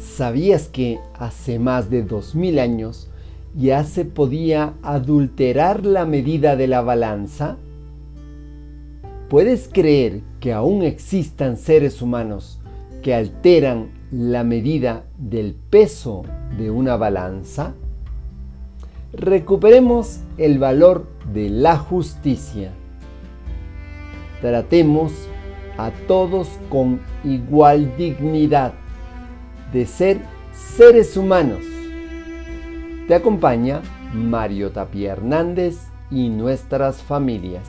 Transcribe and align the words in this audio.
¿Sabías 0.00 0.68
que 0.68 0.98
hace 1.18 1.58
más 1.58 1.90
de 1.90 2.02
2000 2.02 2.58
años 2.58 3.10
ya 3.54 3.84
se 3.84 4.06
podía 4.06 4.72
adulterar 4.82 5.84
la 5.84 6.06
medida 6.06 6.56
de 6.56 6.68
la 6.68 6.80
balanza? 6.80 7.58
¿Puedes 9.28 9.68
creer 9.70 10.22
que 10.40 10.54
aún 10.54 10.84
existan 10.84 11.58
seres 11.58 12.00
humanos 12.00 12.58
que 13.02 13.14
alteran 13.14 13.90
la 14.10 14.42
medida 14.42 15.04
del 15.18 15.54
peso 15.68 16.22
de 16.56 16.70
una 16.70 16.96
balanza? 16.96 17.74
Recuperemos 19.12 20.20
el 20.38 20.58
valor 20.58 21.06
de 21.34 21.50
la 21.50 21.76
justicia. 21.76 22.72
Tratemos 24.40 25.12
a 25.76 25.90
todos 26.08 26.48
con 26.70 27.00
igual 27.22 27.94
dignidad 27.98 28.72
de 29.72 29.86
ser 29.86 30.20
seres 30.52 31.16
humanos. 31.16 31.64
Te 33.06 33.14
acompaña 33.14 33.82
Mario 34.14 34.70
Tapia 34.70 35.12
Hernández 35.12 35.88
y 36.10 36.28
nuestras 36.28 37.02
familias. 37.02 37.68